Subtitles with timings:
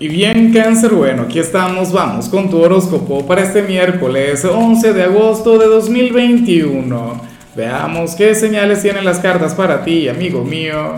[0.00, 5.04] Y bien, cáncer, bueno, aquí estamos, vamos con tu horóscopo para este miércoles 11 de
[5.04, 7.20] agosto de 2021.
[7.54, 10.94] Veamos qué señales tienen las cartas para ti, amigo mío.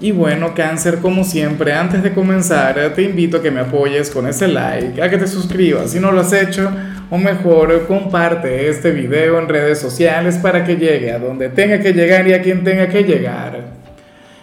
[0.00, 4.26] Y bueno, cáncer, como siempre, antes de comenzar, te invito a que me apoyes con
[4.26, 6.70] ese like, a que te suscribas si no lo has hecho,
[7.10, 11.92] o mejor, comparte este video en redes sociales para que llegue a donde tenga que
[11.92, 13.64] llegar y a quien tenga que llegar.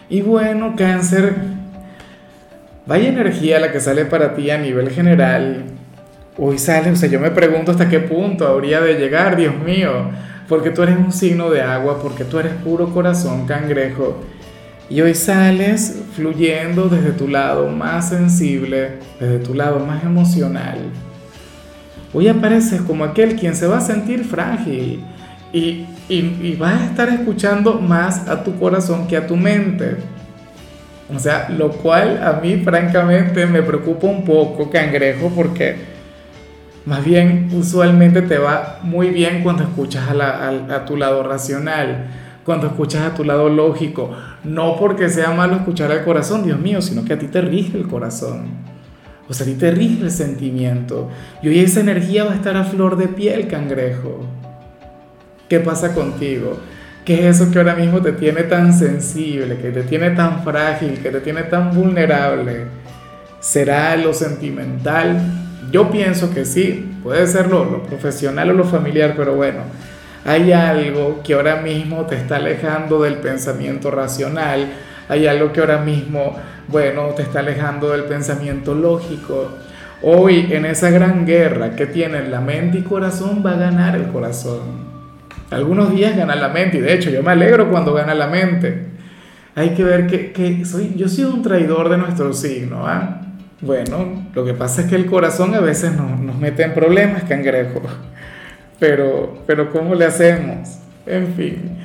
[0.08, 1.34] Y bueno, cáncer,
[2.92, 5.64] Vaya energía la que sale para ti a nivel general.
[6.38, 10.10] Hoy sale, o sea, yo me pregunto hasta qué punto habría de llegar, Dios mío,
[10.50, 14.20] porque tú eres un signo de agua, porque tú eres puro corazón cangrejo.
[14.90, 20.80] Y hoy sales fluyendo desde tu lado más sensible, desde tu lado más emocional.
[22.14, 25.02] Hoy apareces como aquel quien se va a sentir frágil
[25.54, 29.96] y, y, y vas a estar escuchando más a tu corazón que a tu mente.
[31.16, 35.76] O sea, lo cual a mí francamente me preocupa un poco, cangrejo, porque
[36.86, 42.08] más bien usualmente te va muy bien cuando escuchas a, tu lado racional,
[42.46, 44.12] cuando escuchas a tu lado lógico.
[44.44, 47.78] No porque sea malo escuchar al corazón, Dios mío, sino que a ti te rige
[47.78, 48.46] el corazón.
[49.28, 51.10] O sea, a ti te rige el sentimiento.
[51.42, 54.26] Y hoy esa energía va a estar a flor de piel, cangrejo.
[55.50, 56.58] ¿Qué pasa contigo?
[57.06, 61.00] ¿Qué es eso que ahora mismo te tiene tan sensible, que te tiene tan frágil,
[61.02, 62.68] que te tiene tan vulnerable?
[63.40, 65.20] ¿Será lo sentimental?
[65.72, 69.62] Yo pienso que sí, puede ser lo, profesional o lo familiar, pero bueno,
[70.26, 74.68] hay algo que ahora mismo te está alejando del pensamiento racional,
[75.10, 76.36] hay algo que ahora mismo,
[76.68, 79.58] bueno, te está alejando del pensamiento lógico.
[80.04, 84.06] Hoy en esa gran guerra que tienen la mente y corazón va a ganar el
[84.10, 84.91] corazón.
[85.52, 88.86] Algunos días gana la mente, y de hecho yo me alegro cuando gana la mente.
[89.54, 92.88] Hay que ver que, soy, yo soy un traidor de nuestro signo.
[92.88, 93.22] ¿ah?
[93.60, 97.24] Bueno, lo que pasa es que el corazón a veces nos, nos mete en problemas,
[97.24, 97.82] cangrejo.
[98.80, 100.80] Pero, pero ¿cómo le hacemos?
[101.06, 101.78] En fin,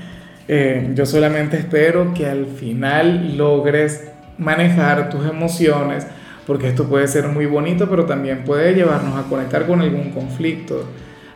[0.47, 6.07] eh, yo solamente espero que al final logres manejar tus emociones,
[6.47, 10.89] porque esto puede ser muy bonito, pero también puede llevarnos a conectar con algún conflicto.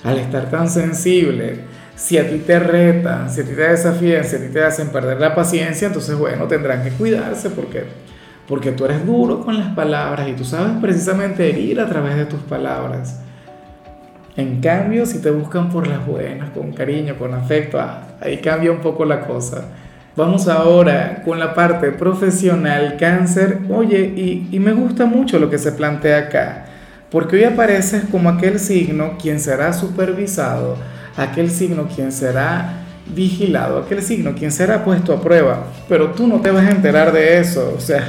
[0.04, 1.58] Al estar tan sensible,
[2.00, 4.88] si a ti te retan, si a ti te desafían, si a ti te hacen
[4.88, 7.84] perder la paciencia, entonces bueno, tendrán que cuidarse porque,
[8.48, 12.24] porque tú eres duro con las palabras y tú sabes precisamente herir a través de
[12.24, 13.20] tus palabras.
[14.34, 18.72] En cambio, si te buscan por las buenas, con cariño, con afecto, ah, ahí cambia
[18.72, 19.64] un poco la cosa.
[20.16, 23.58] Vamos ahora con la parte profesional, cáncer.
[23.68, 26.64] Oye, y, y me gusta mucho lo que se plantea acá,
[27.10, 30.78] porque hoy apareces como aquel signo quien será supervisado
[31.20, 36.40] aquel signo quien será vigilado, aquel signo quien será puesto a prueba, pero tú no
[36.40, 38.08] te vas a enterar de eso, o sea,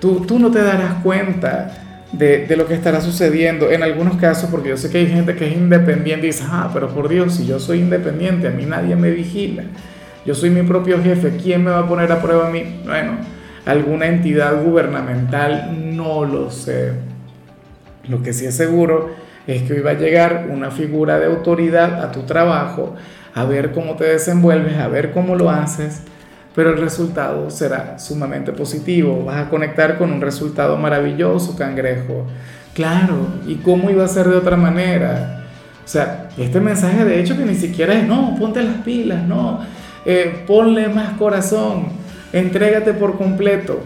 [0.00, 4.50] tú, tú no te darás cuenta de, de, lo que estará sucediendo en algunos casos,
[4.50, 7.36] porque yo sé que hay gente que es independiente y dice, ah, pero por Dios,
[7.36, 9.62] si yo soy independiente, a mí nadie me vigila,
[10.26, 12.82] yo soy mi propio jefe, ¿quién me va a poner a prueba a mí?
[12.84, 13.12] Bueno,
[13.64, 16.92] alguna entidad gubernamental, no lo sé.
[18.08, 22.02] Lo que sí es seguro es que hoy va a llegar una figura de autoridad
[22.02, 22.94] a tu trabajo,
[23.34, 26.02] a ver cómo te desenvuelves, a ver cómo lo haces,
[26.54, 32.26] pero el resultado será sumamente positivo, vas a conectar con un resultado maravilloso, cangrejo.
[32.74, 35.44] Claro, ¿y cómo iba a ser de otra manera?
[35.84, 39.60] O sea, este mensaje de hecho que ni siquiera es, no, ponte las pilas, no,
[40.04, 41.86] eh, ponle más corazón,
[42.32, 43.80] entrégate por completo.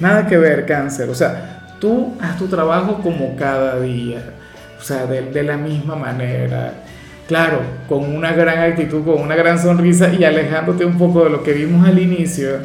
[0.00, 1.08] Nada que ver, cáncer.
[1.10, 4.37] O sea, tú haz tu trabajo como cada día
[4.78, 6.84] o sea, de, la misma manera.
[7.26, 11.42] Claro, con una gran actitud, con una gran sonrisa y alejándote un poco de lo
[11.42, 12.58] que vimos al inicio.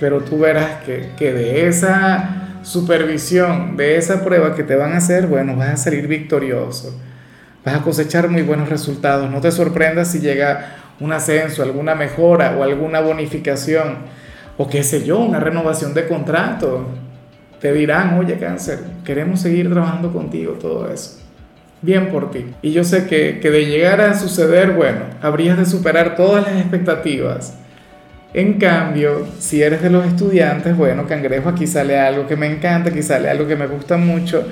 [0.00, 4.96] Pero tú verás que, que de esa supervisión, de esa prueba que te van a
[4.96, 6.98] hacer, bueno, vas a salir victorioso.
[7.64, 9.30] Vas a cosechar muy buenos resultados.
[9.30, 13.98] No te sorprendas si llega un ascenso, alguna mejora o alguna bonificación
[14.56, 16.86] o qué sé yo, una renovación de contrato
[17.60, 21.18] te dirán, oye cáncer, queremos seguir trabajando contigo, todo eso.
[21.82, 22.46] Bien por ti.
[22.62, 26.60] Y yo sé que, que de llegar a suceder, bueno, habrías de superar todas las
[26.60, 27.54] expectativas.
[28.32, 32.90] En cambio, si eres de los estudiantes, bueno, cangrejo, aquí sale algo que me encanta,
[32.90, 34.46] aquí sale algo que me gusta mucho,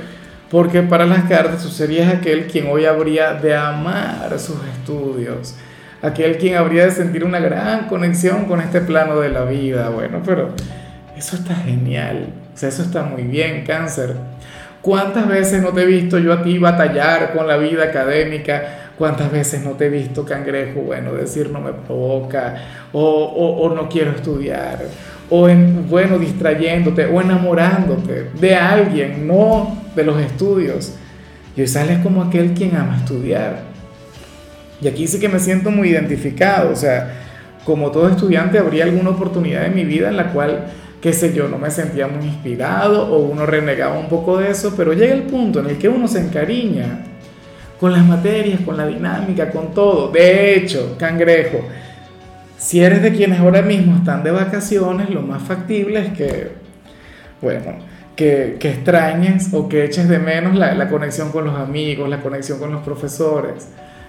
[0.51, 5.55] porque para las cartas tú serías aquel quien hoy habría de amar sus estudios,
[6.03, 10.23] aquel quien habría de sentir una gran conexión con este plano de la vida, bueno,
[10.25, 10.49] pero
[11.17, 12.33] eso está genial.
[12.59, 14.17] O sea, eso está muy bien, cáncer.
[14.83, 18.91] ¿Cuántas veces no te he visto yo a ti batallar con la vida académica?
[18.99, 22.57] ¿Cuántas veces no te he visto, cangrejo, bueno, decir no me provoca
[22.93, 24.81] o, o, no quiero estudiar?
[25.31, 30.95] o en, bueno, distrayéndote o enamorándote de alguien, no de los estudios.
[31.55, 33.61] Y hoy sales como aquel quien ama estudiar.
[34.81, 37.21] Y aquí sí que me siento muy identificado, o sea,
[37.65, 41.49] como todo estudiante habría alguna oportunidad en mi vida en la cual, qué sé yo,
[41.49, 45.23] no me sentía muy inspirado o uno renegaba un poco de eso, pero llega el
[45.23, 47.05] punto en el que uno se encariña
[47.79, 50.11] con las materias, con la dinámica, con todo.
[50.11, 51.61] De hecho, cangrejo,
[52.57, 56.51] si eres de quienes ahora mismo están de vacaciones, lo más factible es que,
[57.41, 57.77] bueno,
[58.17, 62.21] que, que extrañes o que eches de menos la, la, conexión con los amigos, la
[62.21, 63.69] conexión con los profesores,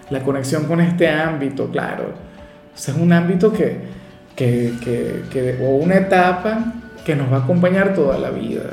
[0.09, 2.06] la conexión con este ámbito, claro.
[2.74, 3.77] O sea, es un ámbito que,
[4.36, 6.74] que, que, que, o una etapa
[7.06, 8.63] que nos va a acompañar toda la vida.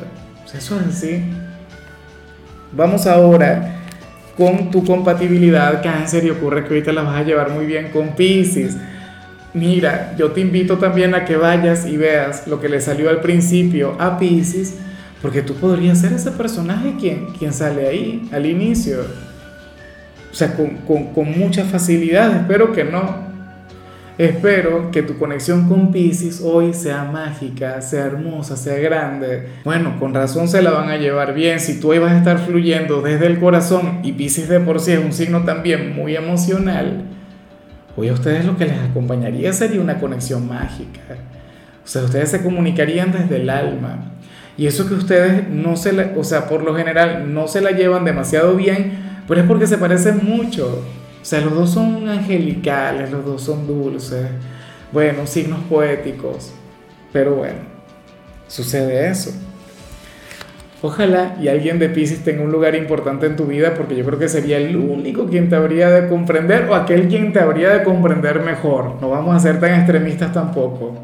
[0.44, 1.24] O sea, eso es así.
[2.72, 3.82] Vamos ahora
[4.36, 8.14] con tu compatibilidad cáncer y ocurre que ahorita la vas a llevar muy bien con
[8.14, 8.76] Pisces
[9.56, 13.22] Mira, yo te invito también a que vayas y veas lo que le salió al
[13.22, 14.74] principio a Pisces,
[15.22, 18.98] porque tú podrías ser ese personaje quien, quien sale ahí al inicio.
[20.30, 23.16] O sea, con, con, con mucha facilidad, espero que no.
[24.18, 29.48] Espero que tu conexión con Pisces hoy sea mágica, sea hermosa, sea grande.
[29.64, 31.60] Bueno, con razón se la van a llevar bien.
[31.60, 34.92] Si tú hoy vas a estar fluyendo desde el corazón y Pisces de por sí
[34.92, 37.04] es un signo también muy emocional,
[37.98, 41.00] Hoy a ustedes lo que les acompañaría sería una conexión mágica.
[41.82, 44.12] O sea, ustedes se comunicarían desde el alma.
[44.58, 47.70] Y eso que ustedes no se la, o sea, por lo general no se la
[47.70, 48.92] llevan demasiado bien,
[49.26, 50.84] pero es porque se parecen mucho.
[51.26, 54.28] O sea, los dos son angelicales, los dos son dulces,
[54.92, 56.52] bueno, signos poéticos.
[57.12, 57.58] Pero bueno,
[58.46, 59.32] sucede eso.
[60.82, 64.20] Ojalá y alguien de Pisces tenga un lugar importante en tu vida porque yo creo
[64.20, 67.82] que sería el único quien te habría de comprender o aquel quien te habría de
[67.82, 68.94] comprender mejor.
[69.00, 70.94] No vamos a ser tan extremistas tampoco.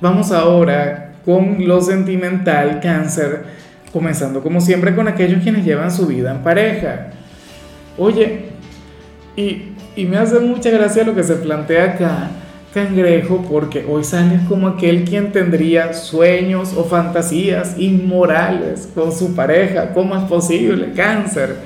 [0.00, 3.44] Vamos ahora con lo sentimental, cáncer,
[3.92, 7.12] comenzando como siempre con aquellos quienes llevan su vida en pareja.
[7.98, 8.46] Oye,
[9.36, 12.30] y, y me hace mucha gracia lo que se plantea acá
[12.72, 19.92] cangrejo porque hoy sales como aquel quien tendría sueños o fantasías inmorales con su pareja.
[19.94, 20.92] ¿Cómo es posible?
[20.92, 21.56] Cáncer.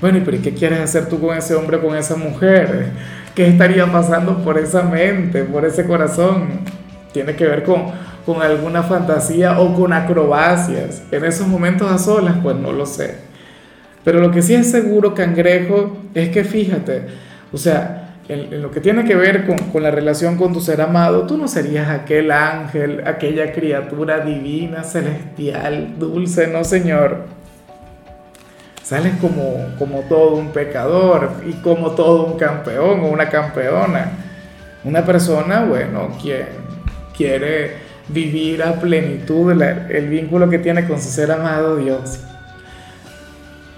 [0.00, 2.90] Bueno, ¿y pero qué quieres hacer tú con ese hombre, con esa mujer?
[3.34, 6.60] ¿Qué estaría pasando por esa mente, por ese corazón?
[7.12, 7.84] Tiene que ver con,
[8.24, 11.02] con alguna fantasía o con acrobacias.
[11.10, 13.25] En esos momentos a solas, pues no lo sé.
[14.06, 17.06] Pero lo que sí es seguro, cangrejo, es que fíjate,
[17.52, 20.80] o sea, en, lo que tiene que ver con, con, la relación con tu ser
[20.80, 27.24] amado, tú no serías aquel ángel, aquella criatura divina, celestial, dulce, no Señor.
[28.84, 34.12] Sales como, como todo un pecador y como todo un campeón o una campeona.
[34.84, 36.46] Una persona, bueno, quien
[37.16, 37.72] quiere
[38.06, 42.20] vivir a plenitud el vínculo que tiene con su ser amado Dios.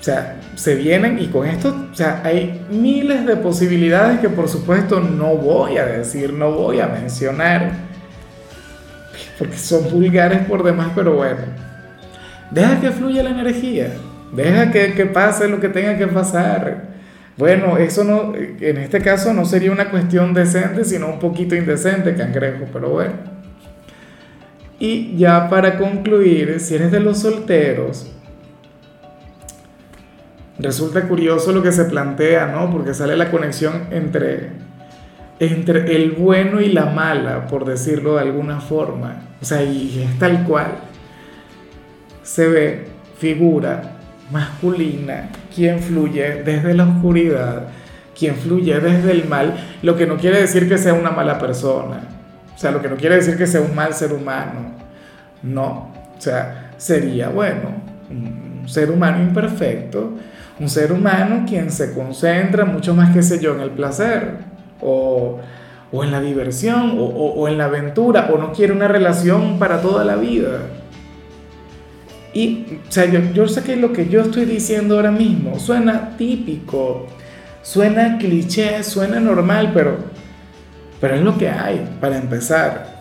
[0.01, 4.49] O sea, se vienen y con esto, o sea, hay miles de posibilidades que por
[4.49, 7.73] supuesto no voy a decir, no voy a mencionar,
[9.39, 11.41] porque son vulgares por demás, pero bueno,
[12.53, 13.93] deja que fluya la energía,
[14.33, 16.89] deja que, pase lo que tenga que pasar.
[17.37, 22.15] Bueno, eso no, en este caso no sería una cuestión decente, sino un poquito indecente,
[22.15, 23.15] cangrejo, pero bueno.
[24.81, 28.13] Y ya para concluir, si eres de los solteros,
[30.59, 32.71] Resulta curioso lo que se plantea, ¿no?
[32.71, 34.51] Porque sale la conexión entre,
[35.39, 39.23] entre el bueno y la mala, por decirlo de alguna forma.
[39.41, 40.73] O sea, y es tal cual.
[42.23, 42.87] Se ve
[43.19, 43.99] figura
[44.33, 47.69] masculina, quien fluye desde la oscuridad,
[48.19, 52.01] quien fluye desde el mal, lo que no quiere decir que sea una mala persona.
[52.55, 54.73] O sea, lo que no quiere decir que sea un mal ser humano.
[55.43, 55.95] No.
[56.17, 57.71] O sea, sería, bueno,
[58.11, 60.15] un ser humano imperfecto
[60.61, 64.39] un ser humano quien se concentra mucho más, que sé yo, en el placer
[64.81, 65.39] o,
[65.93, 69.81] o en la diversión o, o, en la aventura o no quiere una relación para
[69.81, 70.61] toda la vida.
[72.35, 76.17] Y, o sea, yo, yo sé que lo que yo estoy diciendo ahora mismo suena
[76.17, 77.07] típico,
[77.63, 79.97] suena cliché, suena normal, pero,
[81.01, 82.99] pero es lo que hay para empezar.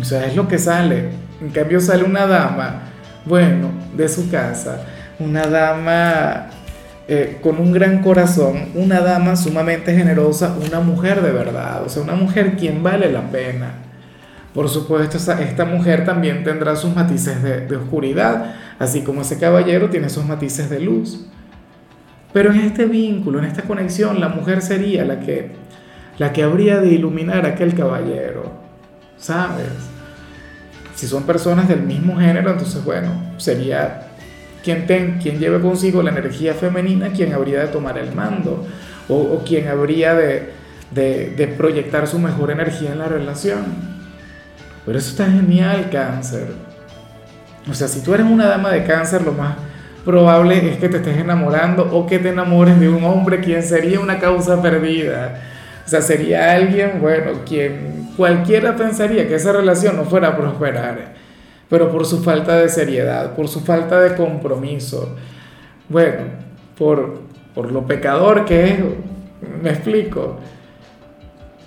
[0.00, 1.10] O sea, es lo que sale.
[1.40, 2.82] En cambio sale una dama,
[3.26, 4.80] bueno, de su casa,
[5.18, 6.46] una dama
[7.08, 12.02] eh, con un gran corazón, una dama sumamente generosa, una mujer de verdad, o sea,
[12.02, 13.74] una mujer quien vale la pena.
[14.52, 19.90] Por supuesto, esta, mujer también tendrá sus matices de, de oscuridad, así como ese caballero
[19.90, 21.26] tiene sus matices de luz.
[22.32, 25.52] Pero en este vínculo, en esta conexión, la mujer sería la que,
[26.18, 28.64] la que habría de iluminar a aquel caballero.
[29.24, 29.68] ¿sabes?
[30.94, 34.08] Si son personas del mismo género, entonces bueno, sería
[34.64, 38.66] quien, ten, quien lleve consigo la energía femenina quien habría de tomar el mando
[39.08, 40.50] o, o quien habría de,
[40.90, 43.64] de, de proyectar su mejor energía en la relación.
[44.86, 46.48] Pero eso está genial, cáncer.
[47.70, 49.56] O sea, si tú eres una dama de cáncer, lo más
[50.04, 54.00] probable es que te estés enamorando o que te enamores de un hombre quien sería
[54.00, 55.40] una causa perdida.
[55.84, 61.14] O sea, sería alguien, bueno, quien cualquiera pensaría que esa relación no fuera a prosperar,
[61.68, 65.14] pero por su falta de seriedad, por su falta de compromiso,
[65.88, 66.24] bueno,
[66.76, 67.20] por,
[67.54, 68.78] por lo pecador que es,
[69.62, 70.38] me explico.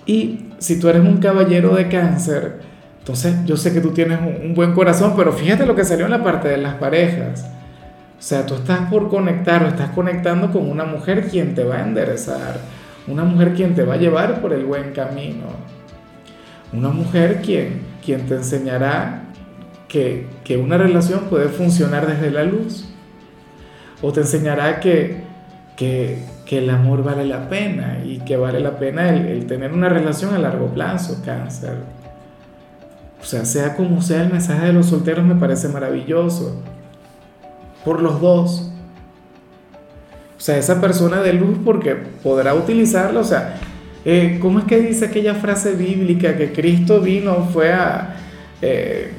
[0.06, 2.60] Y si tú eres un caballero de cáncer,
[2.98, 6.12] entonces yo sé que tú tienes un, buen corazón, pero fíjate lo que salió en
[6.12, 7.44] la parte de las parejas
[8.18, 11.76] o sea, tú estás por conectar o estás conectando con una mujer quien te va
[11.76, 12.58] a enderezar,
[13.06, 15.46] una mujer quien te va a llevar por el buen camino,
[16.72, 19.22] una mujer quien, quien te enseñará
[19.88, 22.88] que, que una relación puede funcionar desde la luz,
[24.02, 25.22] o te enseñará que,
[25.76, 29.72] que, que el amor vale la pena y que vale la pena el, el tener
[29.72, 31.76] una relación a largo plazo, cáncer.
[33.20, 36.62] O sea, sea como sea el mensaje de los solteros me parece maravilloso
[37.84, 38.70] por los dos.
[40.36, 43.56] O sea, esa persona de luz porque podrá utilizarla, o sea,
[44.04, 48.14] eh, ¿cómo es que dice aquella frase bíblica que Cristo vino, fue a...
[48.62, 49.12] Eh,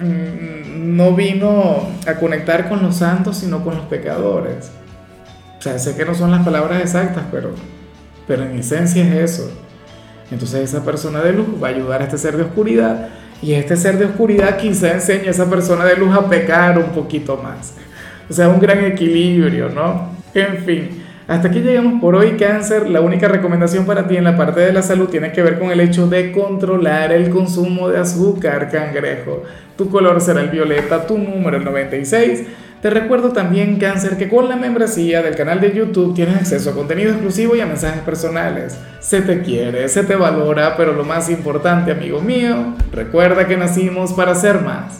[0.00, 4.70] no vino a conectar con los santos, sino con los pecadores.
[5.58, 7.50] O sea, sé que no son las palabras exactas, pero,
[8.26, 9.50] pero en esencia es eso.
[10.30, 13.08] Entonces esa persona de luz va a ayudar a este ser de oscuridad
[13.42, 16.90] y este ser de oscuridad quizá enseña a esa persona de luz a pecar un
[16.90, 17.74] poquito más.
[18.28, 20.08] O sea, un gran equilibrio, ¿no?
[20.32, 22.90] En fin, hasta aquí llegamos por hoy, cáncer.
[22.90, 25.70] La única recomendación para ti en la parte de la salud tiene que ver con
[25.70, 29.42] el hecho de controlar el consumo de azúcar, cangrejo.
[29.76, 32.42] Tu color será el violeta, tu número el 96.
[32.82, 36.74] Te recuerdo también, cáncer, que con la membresía del canal de YouTube tienes acceso a
[36.74, 38.78] contenido exclusivo y a mensajes personales.
[39.00, 44.12] Se te quiere, se te valora, pero lo más importante, amigo mío, recuerda que nacimos
[44.12, 44.92] para ser más.